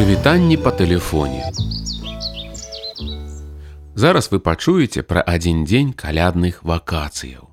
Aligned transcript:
Прывітанні 0.00 0.56
па 0.56 0.70
тэлефоне. 0.72 1.52
Зараз 3.92 4.30
вы 4.32 4.38
пачуеце 4.40 5.02
пра 5.04 5.20
адзін 5.20 5.66
дзень 5.68 5.90
калядных 5.92 6.62
вакацыяў. 6.64 7.52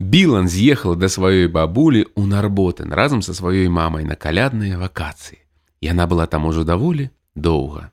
Білан 0.00 0.48
з'ехала 0.48 0.96
да 0.96 1.12
сваёй 1.12 1.52
бабулі 1.52 2.08
ў 2.16 2.24
Нарботен 2.24 2.96
разам 2.96 3.20
са 3.20 3.36
сваёй 3.36 3.68
мамай 3.68 4.08
на 4.08 4.16
калядныя 4.16 4.80
вакацыі. 4.80 5.36
Яна 5.84 6.08
была 6.08 6.24
там 6.24 6.48
ужо 6.48 6.64
даволі 6.64 7.12
доўга. 7.36 7.92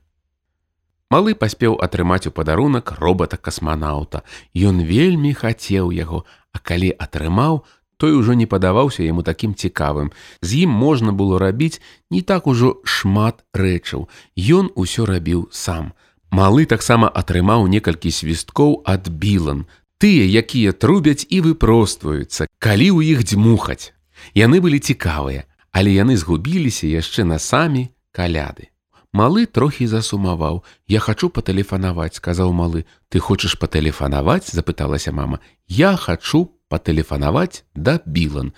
Малы 1.11 1.35
паспеў 1.35 1.75
атрымаць 1.75 2.31
у 2.31 2.31
падарунак 2.31 2.95
робата-касманаўта. 3.03 4.23
Ён 4.55 4.79
вельмі 4.79 5.35
хацеў 5.35 5.91
яго, 5.91 6.23
а 6.55 6.63
калі 6.63 6.95
атрымаў, 6.95 7.67
той 8.01 8.17
ужо 8.17 8.33
не 8.33 8.49
падаваўся 8.49 9.05
яму 9.05 9.21
такім 9.21 9.53
цікавым. 9.53 10.09
З 10.41 10.65
ім 10.65 10.73
можна 10.73 11.13
было 11.13 11.37
рабіць 11.37 11.77
не 12.09 12.21
так 12.25 12.47
ужо 12.49 12.81
шмат 12.81 13.45
рэчаў. 13.53 14.09
Ён 14.33 14.73
усё 14.73 15.05
рабіў 15.05 15.45
сам. 15.53 15.93
Малы 16.33 16.65
таксама 16.65 17.11
атрымаў 17.21 17.69
некалькі 17.69 18.09
свісткоў 18.09 18.81
ад 18.89 19.13
білан. 19.13 19.69
Тыя, 20.01 20.25
якія 20.25 20.73
трубяць 20.73 21.29
і 21.29 21.45
выпростваюцца, 21.45 22.49
калі 22.57 22.87
ў 22.89 23.13
іх 23.13 23.21
дзьмухаць. 23.21 23.93
Яны 24.33 24.57
былі 24.65 24.81
цікавыя, 24.81 25.45
але 25.69 25.93
яны 25.93 26.17
згубіліся 26.17 26.89
яшчэ 26.89 27.21
на 27.21 27.37
самі 27.37 27.93
каляды. 28.09 28.73
Малы 29.13 29.45
трохі 29.45 29.85
засумаваў. 29.91 30.63
Я 30.87 31.03
хачу 31.03 31.29
патэлефанаваць, 31.29 32.17
сказаў 32.17 32.49
малы. 32.49 32.87
Ты 33.11 33.19
хочаш 33.19 33.59
патэлефанаваць, 33.61 34.49
запыталася 34.49 35.11
мама. 35.11 35.37
Я 35.67 35.93
хачу 35.99 36.49
патэлефанаваць 36.71 37.67
да 37.75 37.99
білан. 38.05 38.55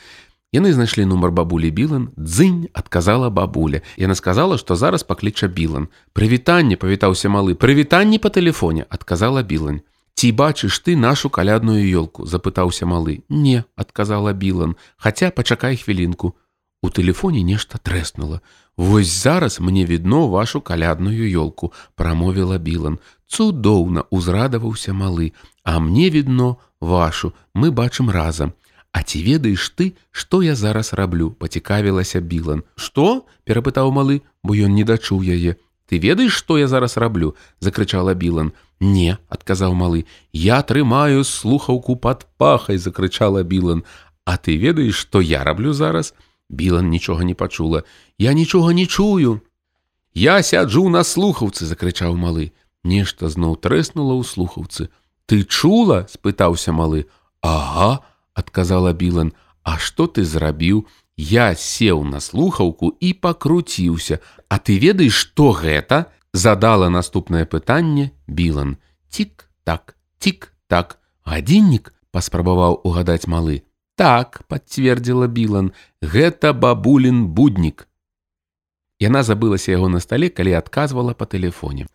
Яны 0.54 0.70
знайшлі 0.70 1.08
нумар 1.10 1.34
бабулі 1.34 1.74
білан, 1.74 2.12
дзынь 2.14 2.70
адказала 2.78 3.34
бабуля. 3.34 3.82
Яна 3.98 4.14
сказала, 4.14 4.60
што 4.62 4.78
зараз 4.78 5.02
пакліча 5.02 5.50
білан. 5.50 5.90
Прывітанне 6.14 6.78
павітаўся 6.78 7.26
малы, 7.34 7.58
прывітанні 7.58 8.22
па 8.22 8.30
тэлефоне, 8.30 8.86
адказала 8.86 9.42
білань. 9.42 9.82
Ці 10.14 10.30
бачыш 10.30 10.78
ты 10.86 10.94
нашу 10.96 11.34
калядную 11.34 11.82
ёлку, 11.82 12.30
запытаўся 12.30 12.86
малы. 12.86 13.26
Не, 13.30 13.66
адказала 13.76 14.34
білан, 14.34 14.78
хаця 14.98 15.34
пачакай 15.34 15.74
хвілінку. 15.74 16.38
У 16.84 16.92
тэлефоне 16.92 17.42
нешта 17.48 17.80
трэснула. 17.80 18.42
Вось 18.76 19.08
зараз 19.08 19.60
мне 19.60 19.86
відно 19.86 20.28
вашу 20.28 20.62
калядную 20.62 21.32
ёлку, 21.32 21.72
прамовіла 21.96 22.58
Білан. 22.58 23.00
Цудоўна 23.28 24.04
узрадаваўся 24.12 24.94
малы, 24.94 25.32
А 25.64 25.80
мне 25.80 26.10
відно 26.10 26.58
вашу, 26.82 27.34
мы 27.56 27.72
бачым 27.72 28.12
разам. 28.12 28.54
А 28.92 29.02
ці 29.02 29.24
ведаеш 29.24 29.72
ты, 29.80 29.96
што 30.12 30.44
я 30.44 30.56
зараз 30.56 30.94
раблю, 30.94 31.32
пацікавілася 31.32 32.20
Білан. 32.20 32.64
Што? 32.76 33.26
перапытаў 33.48 33.90
малы, 33.96 34.22
бо 34.44 34.54
ён 34.54 34.76
не 34.76 34.84
дачуў 34.84 35.24
яе. 35.24 35.56
Ты 35.88 35.98
ведаеш, 36.04 36.36
што 36.36 36.60
я 36.60 36.68
зараз 36.68 36.98
раблю, 36.98 37.36
закрычала 37.60 38.14
Білан. 38.14 38.52
Не, 38.80 39.18
адказаў 39.30 39.74
малы. 39.74 40.06
Я 40.34 40.62
трымаю 40.62 41.24
слухаўку 41.24 41.96
пад 41.96 42.28
пахай, 42.38 42.78
закрычала 42.78 43.44
Білан. 43.44 43.84
А 44.26 44.38
ты 44.38 44.58
ведаеш, 44.58 44.96
што 44.96 45.22
я 45.22 45.44
раблю 45.44 45.74
зараз? 45.74 46.14
Білан 46.50 46.90
нічога 46.90 47.24
не 47.24 47.34
пачула. 47.34 47.84
Я 48.18 48.34
нічога 48.34 48.74
не 48.74 48.86
чую. 48.86 49.42
Я 50.14 50.44
сяджу 50.44 50.90
на 50.90 51.04
слухаўцы, 51.04 51.66
закрычаў 51.66 52.16
малы. 52.16 52.52
Нешта 52.84 53.30
зноў 53.30 53.58
трэснула 53.58 54.20
ў 54.20 54.24
слухаўцы. 54.24 54.90
Ты 55.26 55.44
чула? 55.44 56.06
спытаўся 56.10 56.72
малы. 56.72 57.08
Ага, 57.42 58.04
адказала 58.34 58.94
Білан. 58.94 59.34
А 59.64 59.78
што 59.80 60.08
ты 60.08 60.24
зрабіў? 60.24 60.86
Я 61.18 61.56
сеў 61.56 62.04
на 62.04 62.20
слухаўку 62.20 62.94
і 63.00 63.14
пакруціўся. 63.14 64.20
А 64.50 64.60
ты 64.60 64.78
ведаеш, 64.78 65.14
што 65.14 65.52
гэта? 65.52 66.12
задала 66.34 66.90
наступнае 66.90 67.46
пытанне 67.46 68.12
Білан. 68.28 68.78
Цік 69.10 69.50
так, 69.64 69.96
цік 70.20 70.54
так. 70.68 71.00
Гадзіннік 71.24 71.94
паспрабаваў 72.12 72.82
угадаць 72.84 73.28
малы. 73.28 73.64
Так, 73.96 74.42
пацвердзіла 74.50 75.28
Білан, 75.28 75.72
гэта 76.02 76.54
бабулін 76.54 77.28
буднік. 77.28 77.88
Яна 79.00 79.22
забылася 79.24 79.72
яго 79.72 79.90
на 79.90 80.00
стале, 80.00 80.30
калі 80.30 80.58
адказвала 80.58 81.14
па 81.14 81.30
тэлефоне. 81.30 81.86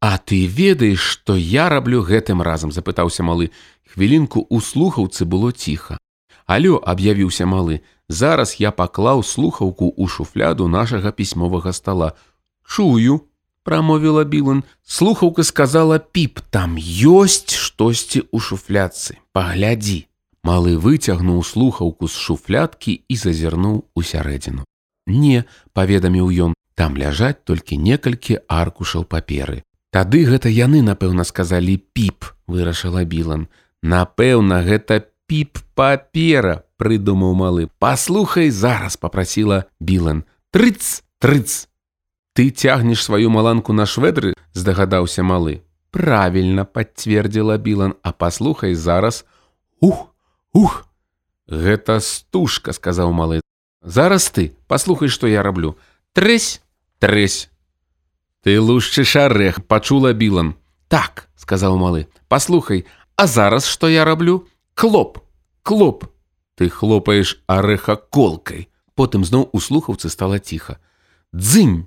А 0.00 0.16
ты 0.18 0.46
ведаеш, 0.46 1.00
што 1.00 1.36
я 1.36 1.68
раблю 1.68 2.00
гэтым 2.06 2.40
разам, 2.40 2.72
запытаўся 2.72 3.26
малы. 3.26 3.50
Хвілінку 3.92 4.46
ў 4.46 4.62
слухаўцы 4.62 5.26
было 5.26 5.52
ціха. 5.52 5.98
Алё 6.46 6.80
аб'явіўся 6.80 7.44
малы. 7.44 7.84
Зараз 8.08 8.56
я 8.56 8.72
паклаў 8.72 9.20
слухаўку 9.20 9.92
ў 9.92 10.08
шуфляду 10.08 10.68
нашага 10.68 11.12
пісьмовага 11.12 11.76
стала. 11.76 12.14
Чую, 12.64 13.28
прамовіла 13.68 14.24
Білан. 14.24 14.64
Слухаўка 14.80 15.44
сказала 15.44 15.98
піп, 15.98 16.40
там 16.48 16.78
ёсць 16.80 17.52
штосьці 17.52 18.24
ў 18.32 18.40
шуфляцы. 18.40 19.20
Паглядзі. 19.36 20.07
Малы 20.48 20.78
выцягнуў 20.80 21.42
слухаўку 21.44 22.08
з 22.08 22.16
шуфляткі 22.24 22.92
і 23.12 23.14
зазірнуў 23.20 23.84
у 23.92 24.00
сярэдзіну. 24.10 24.64
Не, 25.08 25.44
паведаміў 25.76 26.30
ён, 26.46 26.54
там 26.78 26.96
ляжаць 26.96 27.44
толькі 27.44 27.76
некалькі 27.76 28.38
аркушаў 28.48 29.04
паперы. 29.04 29.60
Тады 29.92 30.24
гэта 30.24 30.48
яны, 30.48 30.80
напэўна, 30.86 31.28
сказалі 31.28 31.76
піп, 31.92 32.32
вырашыла 32.48 33.04
Білан. 33.04 33.48
Напэўна, 33.82 34.62
гэта 34.64 35.04
піп 35.28 35.60
папера, 35.76 36.64
прыдумаў 36.80 37.36
малы. 37.36 37.68
Паслухай 37.78 38.48
зараз 38.48 38.96
попрасіла 38.96 39.64
Білан. 39.80 40.24
Трыц, 40.52 41.04
трыц. 41.20 41.68
Ты 42.32 42.50
цягнеш 42.50 43.04
сваю 43.04 43.28
маланку 43.28 43.72
на 43.72 43.84
шведры, 43.84 44.32
здагадаўся 44.52 45.24
малы. 45.24 45.60
Правільна 45.90 46.64
пацвердзіла 46.64 47.58
Білан, 47.58 47.96
а 48.02 48.12
паслухай 48.12 48.74
зараз. 48.74 49.24
Ух, 49.80 50.07
Ух, 50.52 50.86
гэта 51.46 52.00
стужка, 52.00 52.72
сказаў 52.72 53.12
малы. 53.12 53.40
Зараз 53.82 54.30
ты 54.30 54.56
паслухай, 54.66 55.08
што 55.08 55.26
я 55.26 55.42
раблю. 55.42 55.76
Трэсь, 56.12 56.60
трэсь. 56.98 57.48
Ты 58.42 58.60
лушчыш 58.60 59.16
арэх, 59.16 59.66
пачула 59.66 60.12
білан. 60.12 60.54
Так, 60.88 61.28
сказаў 61.36 61.76
малы. 61.76 62.08
Паслухай, 62.28 62.86
а 63.16 63.26
зараз 63.26 63.66
што 63.66 63.88
я 63.88 64.04
раблю? 64.04 64.48
Клоп, 64.74 65.18
клоп. 65.62 66.04
Ты 66.54 66.68
хлопаеш 66.68 67.42
арэха 67.46 67.96
колкай. 67.96 68.68
Потым 68.94 69.24
зноў 69.24 69.48
у 69.52 69.60
слухаўцы 69.60 70.10
стала 70.10 70.38
ціха. 70.38 70.78
Дзынь. 71.32 71.86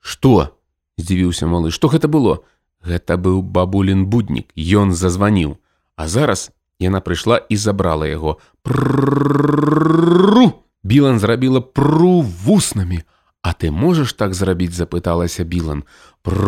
Што? 0.00 0.60
здзівіўся 1.00 1.48
малы, 1.48 1.72
што 1.72 1.88
гэта 1.88 2.08
было? 2.08 2.44
Гэта 2.84 3.16
быў 3.16 3.40
бабулін 3.42 4.06
буднік, 4.06 4.52
Ён 4.56 4.92
зазваніў. 4.92 5.56
А 5.96 6.08
зараз 6.08 6.52
Яна 6.80 7.00
прыйшла 7.04 7.44
і 7.48 7.56
забрала 7.56 8.08
яго. 8.08 8.40
Пру! 8.64 10.52
Білан 10.82 11.20
зрабіла 11.20 11.60
пру 11.60 12.20
вуснамі. 12.24 13.04
А 13.42 13.52
ты 13.52 13.70
можаш 13.70 14.12
так 14.12 14.34
зрабіць, 14.34 14.72
запыталася 14.72 15.44
Білан. 15.44 15.84
Пру! 16.24 16.40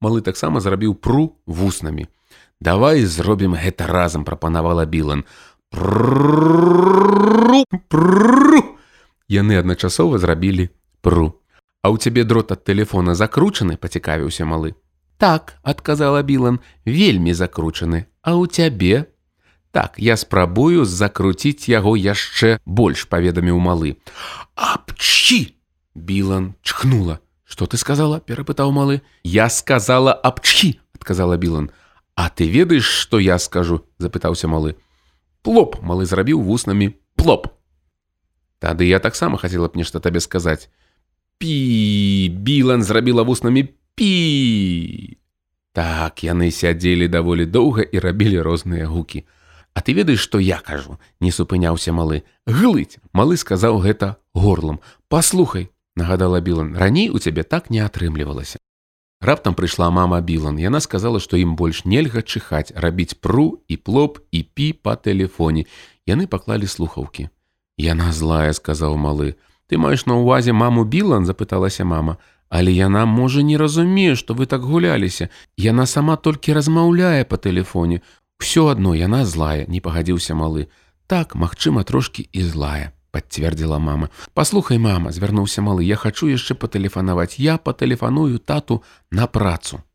Малы 0.00 0.22
таксама 0.22 0.60
зрабіў 0.62 0.94
пру 0.94 1.34
вуснамі. 1.46 2.06
Давай 2.60 3.04
зробім 3.04 3.54
гэта 3.58 3.86
разам, 3.86 4.24
прапанавала 4.24 4.86
Білан. 4.86 5.24
Пру! 5.70 7.64
Пру! 7.90 8.62
Яны 9.30 9.58
адначасова 9.58 10.18
зрабілі 10.18 10.70
пру. 11.02 11.34
А 11.82 11.90
ў 11.90 11.98
цябе 11.98 12.24
дрот 12.26 12.52
ад 12.52 12.62
тэлефона 12.66 13.14
закручаны, 13.14 13.76
пацікавіўся 13.78 14.44
малы. 14.46 14.74
Так, 15.20 15.60
адказала 15.62 16.22
Білан, 16.24 16.64
вельмі 16.88 17.36
закручаны, 17.36 18.08
А 18.24 18.36
ў 18.36 18.48
цябе? 18.48 19.08
Так, 19.72 19.96
я 19.96 20.16
спрабую 20.16 20.84
закруціць 20.84 21.68
яго 21.68 21.92
яшчэ 21.96 22.58
больш 22.64 23.04
паведаміў 23.04 23.60
малы. 23.60 23.96
Абчі! 24.56 25.56
Білан 25.94 26.56
чхнула. 26.64 27.20
Што 27.44 27.66
ты 27.66 27.76
сказала, 27.76 28.20
перапытаў 28.20 28.72
малы. 28.72 29.00
Я 29.24 29.48
сказала 29.48 30.12
абчхі, 30.12 30.80
адказала 30.94 31.36
Білан. 31.36 31.70
А 32.14 32.28
ты 32.28 32.48
ведаеш, 32.48 32.84
што 32.84 33.20
я 33.20 33.38
скажу, 33.38 33.84
запытаўся 33.98 34.48
малы. 34.48 34.76
Плоп, 35.42 35.80
малы 35.80 36.04
зрабіў 36.04 36.40
вуснамі 36.40 36.96
плоп. 37.16 37.48
Тады 38.60 38.84
я 38.84 39.00
таксама 39.00 39.36
хацела 39.36 39.68
б 39.68 39.76
нешта 39.76 40.00
табе 40.00 40.20
сказаць. 40.20 40.68
Пі 41.38 42.28
Білан 42.28 42.82
зрабіла 42.82 43.22
вуснамі 43.24 43.68
пі. 43.94 45.19
Так 45.72 46.24
яны 46.26 46.50
сядзелі 46.50 47.06
даволі 47.08 47.46
доўга 47.46 47.82
і 47.82 47.98
рабілі 47.98 48.42
розныя 48.42 48.86
гукі. 48.86 49.24
А 49.74 49.80
ты 49.80 49.94
ведаеш, 49.94 50.18
што 50.18 50.40
я 50.42 50.58
кажу, 50.58 50.98
не 51.20 51.30
супыняўся 51.30 51.92
малы. 51.92 52.22
Глыць, 52.46 52.98
малы 53.12 53.36
сказаў 53.36 53.78
гэта 53.78 54.16
горлам. 54.34 54.80
Паслухай, 55.08 55.70
нагадала 55.94 56.40
Білан, 56.40 56.74
раней 56.76 57.10
у 57.10 57.18
цябе 57.18 57.44
так 57.44 57.70
не 57.70 57.78
атрымлівалася. 57.78 58.58
Раптам 59.20 59.54
прыйшла 59.54 59.90
мама 59.90 60.20
Білан. 60.20 60.58
Яна 60.58 60.80
сказала, 60.80 61.20
што 61.20 61.36
ім 61.36 61.54
больш 61.54 61.84
нельга 61.84 62.22
чыхаць, 62.22 62.72
рабіць 62.74 63.20
пру 63.20 63.60
і 63.68 63.76
плоп 63.76 64.18
і 64.32 64.42
пі 64.42 64.72
па 64.72 64.96
тэлефоне. 64.96 65.68
Яны 66.08 66.26
паклалі 66.26 66.66
слухаўкі. 66.66 67.28
Яна 67.76 68.12
злая, 68.16 68.52
сказаў 68.56 68.96
малы. 68.96 69.36
Ты 69.68 69.76
маеш 69.78 70.08
на 70.08 70.16
ўвазе 70.16 70.56
маму 70.56 70.82
Білан, 70.88 71.28
запыталася 71.28 71.84
мама. 71.84 72.16
Але 72.50 72.72
яна 72.74 73.06
можа 73.06 73.42
не 73.46 73.56
разумее, 73.56 74.18
што 74.18 74.34
вы 74.34 74.46
так 74.50 74.66
гуляліся. 74.66 75.30
Яна 75.56 75.86
сама 75.86 76.16
толькі 76.18 76.52
размаўляе 76.52 77.22
па 77.24 77.38
тэлефоне. 77.38 78.02
Усё 78.42 78.66
адно 78.74 78.94
яна 78.98 79.22
злая, 79.24 79.70
не 79.70 79.78
пагадзіўся 79.78 80.34
малы. 80.34 80.66
Так, 81.06 81.38
магчыма, 81.38 81.86
трошкі 81.86 82.26
і 82.26 82.42
злая, 82.42 82.90
пацвердзіла 83.14 83.78
мама. 83.78 84.10
Паслухай, 84.34 84.82
мама, 84.82 85.14
звярнуўся 85.14 85.62
малы, 85.62 85.86
я 85.86 85.94
хачу 85.94 86.26
яшчэ 86.26 86.58
патэлефанаваць. 86.58 87.38
Я 87.38 87.54
патэлефаную 87.58 88.42
тату 88.42 88.82
на 89.10 89.30
працу. 89.30 89.86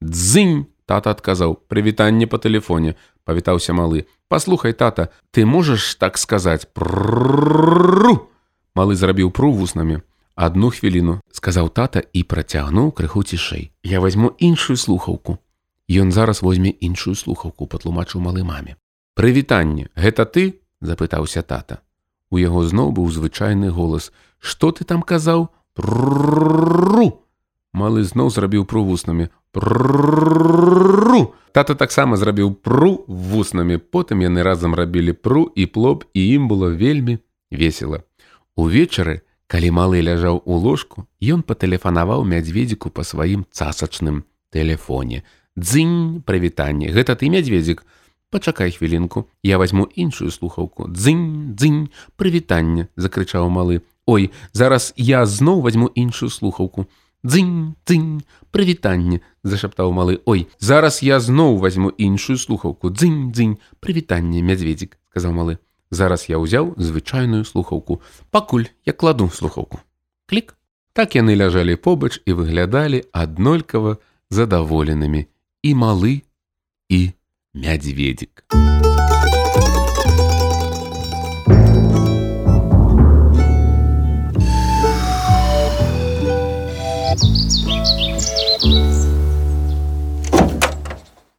Дзынь, 0.00 0.72
тата 0.88 1.12
адказаў, 1.12 1.60
прывітанне 1.68 2.24
па 2.24 2.40
тэлефоне, 2.40 2.96
павітаўся 3.28 3.76
малы. 3.76 4.08
Паслухай, 4.32 4.72
тата, 4.72 5.12
ты 5.36 5.44
можаш 5.44 6.00
так 6.00 6.16
сказаць 6.16 6.64
пру. 6.72 8.24
Малы 8.72 8.96
зрабіў 8.96 9.28
пру 9.36 9.52
вуснамі. 9.52 10.00
Адну 10.40 10.70
хвіліну 10.72 11.18
сказаў 11.36 11.68
тата 11.68 12.00
і 12.16 12.24
працягнуў 12.24 12.94
крыху 12.96 13.20
цішэй. 13.20 13.68
Я 13.84 14.00
возьму 14.00 14.32
іншую 14.40 14.80
слухаўку. 14.80 15.36
Ён 15.84 16.12
зараз 16.16 16.40
возьме 16.40 16.72
іншую 16.80 17.12
слухаўку, 17.12 17.68
патлумачыў 17.68 18.24
малы 18.24 18.40
маме. 18.40 18.80
Прывітанне, 19.12 19.92
гэта 19.92 20.24
ты? 20.24 20.64
запытаўся 20.80 21.44
тата. 21.44 21.84
У 22.32 22.40
яго 22.40 22.64
зноў 22.64 22.88
быў 22.96 23.12
звычайны 23.12 23.68
голас. 23.68 24.12
Што 24.40 24.72
ты 24.72 24.88
там 24.88 25.04
казаў? 25.04 25.52
Пру. 25.76 27.20
Малы 27.76 28.00
зноў 28.08 28.32
зрабіў 28.32 28.64
пру 28.64 28.88
вуснамі. 28.88 29.28
Пру. 29.52 31.34
Тата 31.52 31.74
таксама 31.74 32.16
зрабіў 32.16 32.56
пру 32.56 33.04
вуснамі. 33.04 33.76
Потым 33.76 34.24
яны 34.24 34.40
разам 34.40 34.72
рабілі 34.72 35.12
пру 35.12 35.52
і 35.52 35.66
плоп, 35.66 36.08
і 36.14 36.20
ім 36.32 36.48
было 36.48 36.72
вельмі 36.72 37.20
весела. 37.52 38.08
Увечары, 38.56 39.20
калі 39.50 39.70
малы 39.74 39.98
ляжаў 40.06 40.42
у 40.46 40.56
ложку, 40.62 41.10
ён 41.18 41.42
патэлефанаваў 41.42 42.22
мядзведзіку 42.22 42.94
па 42.94 43.02
сваім 43.02 43.42
цасачным 43.50 44.22
тэлефоне. 44.54 45.26
Дзынь, 45.58 46.22
прывітанне, 46.22 46.94
гэта 46.94 47.18
ты 47.18 47.26
мядзведзік. 47.34 47.82
Пачакай 48.30 48.70
хвілінку, 48.70 49.26
я 49.42 49.58
возьму 49.58 49.88
іншую 49.98 50.30
слухаўку. 50.30 50.86
Дзынь, 50.86 51.58
дзынь, 51.58 51.90
прывітанне, 52.14 52.86
закрычаў 52.94 53.50
малы. 53.50 53.82
Ой, 54.06 54.30
зараз 54.54 54.94
я 54.96 55.26
зноў 55.26 55.66
возьму 55.66 55.90
іншую 55.98 56.30
слухаўку. 56.30 56.86
Дзынь, 57.26 57.74
дзынь, 57.82 58.22
прывітанне, 58.54 59.18
зашаптаў 59.42 59.90
малы. 59.90 60.22
Ой, 60.30 60.46
зараз 60.62 61.02
я 61.02 61.18
зноў 61.18 61.58
возьму 61.58 61.90
іншую 61.90 62.38
слухаўку. 62.38 62.94
Дзынь, 62.94 63.34
дзынь, 63.34 63.58
прывітанне, 63.82 64.46
мядзведзік, 64.46 64.94
сказаў 65.10 65.34
малы. 65.34 65.58
Зараз 65.90 66.30
я 66.30 66.38
ўзяў 66.38 66.78
звычайную 66.78 67.42
слухаўку. 67.44 68.00
Пакуль 68.30 68.70
я 68.86 68.92
кладу 68.92 69.28
слухаўку. 69.28 69.82
Клік. 70.26 70.54
Так 70.92 71.14
яны 71.14 71.34
ляжалі 71.34 71.74
побач 71.76 72.22
і 72.26 72.34
выглядалі 72.34 73.06
аднолькава 73.14 73.98
задаволенымі 74.30 75.26
і 75.62 75.70
малы 75.74 76.22
і 76.88 77.00
мядзведзік. 77.54 78.46